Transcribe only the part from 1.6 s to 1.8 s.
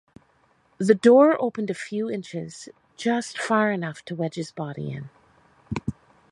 a